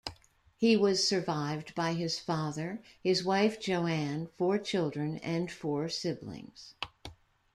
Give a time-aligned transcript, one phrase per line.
[0.57, 6.73] He was survived by his father, his wife Joanne, four children and four siblings.